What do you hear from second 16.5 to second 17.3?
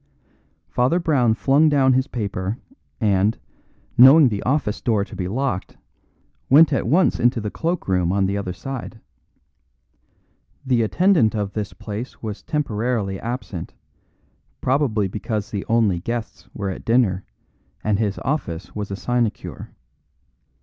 were at dinner